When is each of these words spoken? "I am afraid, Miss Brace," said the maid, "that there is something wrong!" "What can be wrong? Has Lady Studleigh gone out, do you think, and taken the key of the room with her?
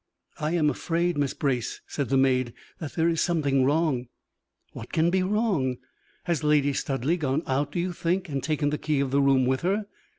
"I 0.39 0.53
am 0.53 0.71
afraid, 0.71 1.15
Miss 1.15 1.35
Brace," 1.35 1.79
said 1.85 2.09
the 2.09 2.17
maid, 2.17 2.53
"that 2.79 2.93
there 2.93 3.07
is 3.07 3.21
something 3.21 3.63
wrong!" 3.63 4.07
"What 4.73 4.91
can 4.91 5.11
be 5.11 5.21
wrong? 5.21 5.77
Has 6.23 6.43
Lady 6.43 6.73
Studleigh 6.73 7.17
gone 7.19 7.43
out, 7.45 7.71
do 7.73 7.79
you 7.79 7.93
think, 7.93 8.27
and 8.27 8.41
taken 8.43 8.71
the 8.71 8.79
key 8.79 8.99
of 8.99 9.11
the 9.11 9.21
room 9.21 9.45
with 9.45 9.61
her? 9.61 9.85